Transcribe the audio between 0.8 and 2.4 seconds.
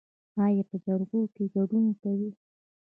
جرګو کې ګډون کوئ؟